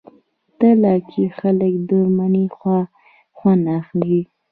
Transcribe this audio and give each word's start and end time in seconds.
تله 0.57 0.93
کې 1.09 1.23
خلک 1.37 1.73
د 1.89 1.91
مني 2.17 2.45
هوا 2.55 2.79
خوند 3.37 3.63
اخلي. 3.79 4.19